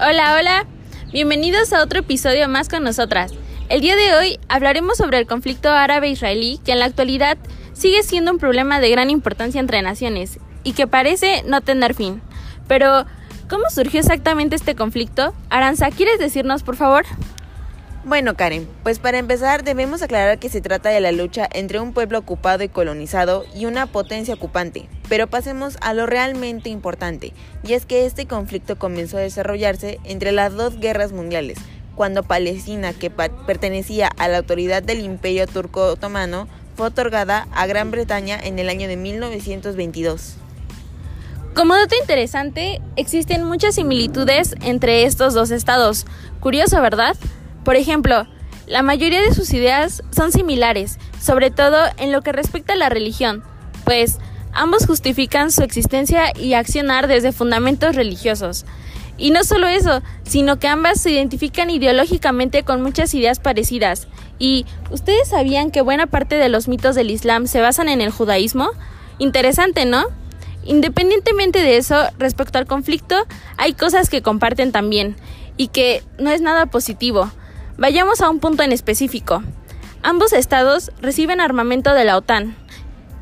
[0.00, 0.66] Hola, hola.
[1.12, 3.32] Bienvenidos a otro episodio más con nosotras.
[3.68, 7.38] El día de hoy hablaremos sobre el conflicto árabe-israelí que en la actualidad
[7.74, 12.22] sigue siendo un problema de gran importancia entre naciones y que parece no tener fin.
[12.66, 13.06] Pero,
[13.48, 15.32] ¿cómo surgió exactamente este conflicto?
[15.48, 17.04] Aranza, ¿quieres decirnos, por favor?
[18.06, 21.94] Bueno, Karen, pues para empezar debemos aclarar que se trata de la lucha entre un
[21.94, 24.90] pueblo ocupado y colonizado y una potencia ocupante.
[25.08, 27.32] Pero pasemos a lo realmente importante,
[27.66, 31.56] y es que este conflicto comenzó a desarrollarse entre las dos guerras mundiales,
[31.94, 36.46] cuando Palestina, que pertenecía a la autoridad del Imperio Turco Otomano,
[36.76, 40.36] fue otorgada a Gran Bretaña en el año de 1922.
[41.54, 46.04] Como dato interesante, existen muchas similitudes entre estos dos estados.
[46.40, 47.16] Curioso, ¿verdad?
[47.64, 48.26] Por ejemplo,
[48.66, 52.88] la mayoría de sus ideas son similares, sobre todo en lo que respecta a la
[52.88, 53.42] religión,
[53.84, 54.18] pues
[54.52, 58.64] ambos justifican su existencia y accionar desde fundamentos religiosos.
[59.16, 64.08] Y no solo eso, sino que ambas se identifican ideológicamente con muchas ideas parecidas.
[64.38, 68.10] ¿Y ustedes sabían que buena parte de los mitos del Islam se basan en el
[68.10, 68.70] judaísmo?
[69.18, 70.06] Interesante, ¿no?
[70.64, 73.14] Independientemente de eso, respecto al conflicto,
[73.56, 75.16] hay cosas que comparten también,
[75.56, 77.30] y que no es nada positivo.
[77.76, 79.42] Vayamos a un punto en específico.
[80.02, 82.56] Ambos estados reciben armamento de la OTAN,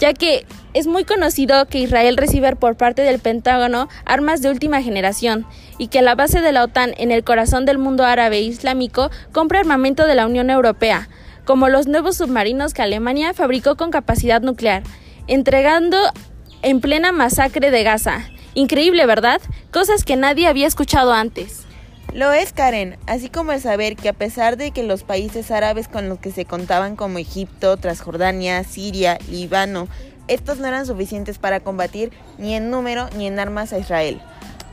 [0.00, 4.82] ya que es muy conocido que Israel recibe por parte del Pentágono armas de última
[4.82, 5.46] generación
[5.78, 9.10] y que la base de la OTAN en el corazón del mundo árabe e islámico
[9.30, 11.08] compra armamento de la Unión Europea,
[11.44, 14.82] como los nuevos submarinos que Alemania fabricó con capacidad nuclear,
[15.28, 15.96] entregando
[16.62, 18.24] en plena masacre de Gaza.
[18.54, 19.40] Increíble, ¿verdad?
[19.70, 21.66] Cosas que nadie había escuchado antes.
[22.12, 25.86] Lo es, Karen, así como el saber que a pesar de que los países árabes
[25.86, 29.86] con los que se contaban como Egipto, Transjordania, Siria, Líbano,
[30.26, 34.20] estos no eran suficientes para combatir ni en número ni en armas a Israel.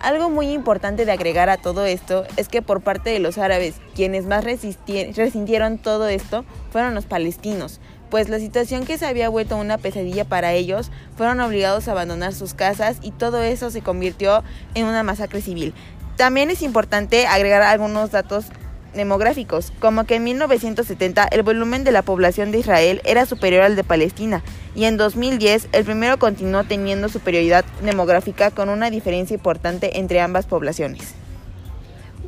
[0.01, 3.75] Algo muy importante de agregar a todo esto es que por parte de los árabes,
[3.93, 7.79] quienes más resintieron todo esto fueron los palestinos,
[8.09, 12.33] pues la situación que se había vuelto una pesadilla para ellos, fueron obligados a abandonar
[12.33, 14.43] sus casas y todo eso se convirtió
[14.75, 15.73] en una masacre civil.
[16.17, 18.45] También es importante agregar algunos datos
[18.95, 23.75] demográficos, como que en 1970 el volumen de la población de Israel era superior al
[23.75, 24.41] de Palestina
[24.75, 30.47] y en 2010 el primero continuó teniendo superioridad demográfica con una diferencia importante entre ambas
[30.47, 31.13] poblaciones.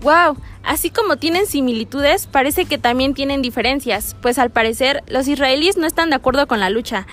[0.01, 0.37] ¡Wow!
[0.63, 5.87] Así como tienen similitudes, parece que también tienen diferencias, pues al parecer los israelíes no
[5.87, 7.07] están de acuerdo con la lucha.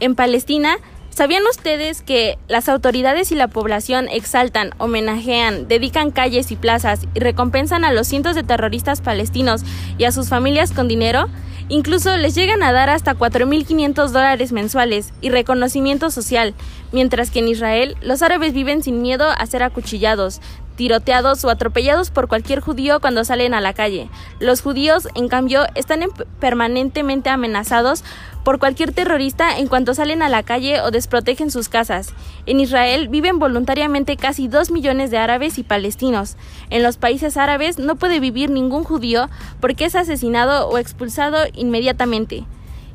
[0.00, 0.78] En Palestina,
[1.14, 7.20] ¿Sabían ustedes que las autoridades y la población exaltan, homenajean, dedican calles y plazas y
[7.20, 9.62] recompensan a los cientos de terroristas palestinos
[9.98, 11.28] y a sus familias con dinero?
[11.68, 16.54] Incluso les llegan a dar hasta 4.500 dólares mensuales y reconocimiento social,
[16.92, 20.40] mientras que en Israel los árabes viven sin miedo a ser acuchillados,
[20.76, 24.08] tiroteados o atropellados por cualquier judío cuando salen a la calle.
[24.40, 26.00] Los judíos, en cambio, están
[26.40, 28.04] permanentemente amenazados
[28.44, 32.12] por cualquier terrorista en cuanto salen a la calle o desprotegen sus casas.
[32.46, 36.36] En Israel viven voluntariamente casi dos millones de árabes y palestinos.
[36.70, 39.28] En los países árabes no puede vivir ningún judío
[39.60, 42.44] porque es asesinado o expulsado inmediatamente.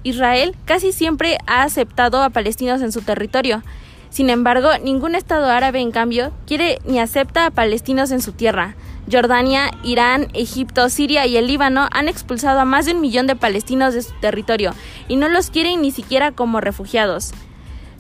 [0.04, 3.64] Israel casi siempre ha aceptado a palestinos en su territorio.
[4.10, 8.76] Sin embargo, ningún Estado árabe, en cambio, quiere ni acepta a palestinos en su tierra.
[9.12, 13.36] Jordania, Irán, Egipto, Siria y el Líbano han expulsado a más de un millón de
[13.36, 14.74] palestinos de su territorio
[15.08, 17.32] y no los quieren ni siquiera como refugiados.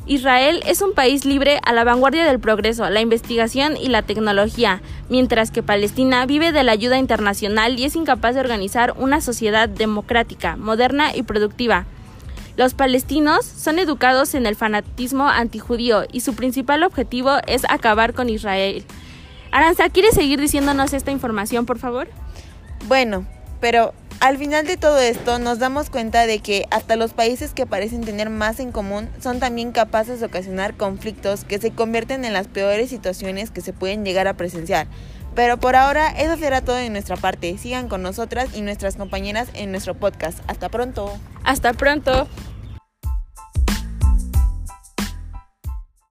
[0.05, 4.81] Israel es un país libre a la vanguardia del progreso, la investigación y la tecnología,
[5.09, 9.67] mientras que Palestina vive de la ayuda internacional y es incapaz de organizar una sociedad
[9.67, 11.85] democrática, moderna y productiva.
[12.57, 18.29] Los palestinos son educados en el fanatismo antijudío y su principal objetivo es acabar con
[18.29, 18.83] Israel.
[19.51, 22.07] Aranza, ¿quieres seguir diciéndonos esta información, por favor?
[22.87, 23.27] Bueno,
[23.61, 27.67] pero al final de todo esto nos damos cuenta de que hasta los países que
[27.67, 32.33] parecen tener más en común son también capaces de ocasionar conflictos que se convierten en
[32.33, 34.87] las peores situaciones que se pueden llegar a presenciar.
[35.37, 37.59] Pero por ahora eso será todo de nuestra parte.
[37.59, 40.39] Sigan con nosotras y nuestras compañeras en nuestro podcast.
[40.47, 41.15] Hasta pronto.
[41.43, 42.27] Hasta pronto.